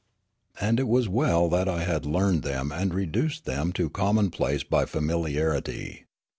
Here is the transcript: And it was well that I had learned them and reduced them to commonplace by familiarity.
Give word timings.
And 0.59 0.79
it 0.79 0.87
was 0.87 1.07
well 1.07 1.47
that 1.49 1.69
I 1.69 1.83
had 1.83 2.07
learned 2.07 2.41
them 2.41 2.71
and 2.71 2.91
reduced 2.91 3.45
them 3.45 3.71
to 3.73 3.87
commonplace 3.87 4.63
by 4.63 4.85
familiarity. 4.87 6.05